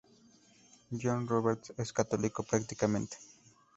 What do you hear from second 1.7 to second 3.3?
es católico practicante.